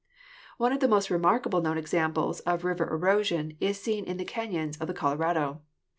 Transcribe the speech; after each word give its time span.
One 0.57 0.71
of 0.73 0.79
the 0.79 0.87
most 0.87 1.11
remarkable 1.11 1.61
known 1.61 1.77
examples 1.77 2.39
of 2.39 2.63
river 2.65 2.89
erosion 2.91 3.55
is 3.59 3.79
seen 3.79 4.03
in 4.05 4.17
the 4.17 4.25
canons 4.25 4.77
of 4.79 4.87
the 4.87 4.95
Colorado. 4.95 5.61